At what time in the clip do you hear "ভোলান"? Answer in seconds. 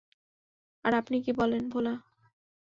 1.71-1.97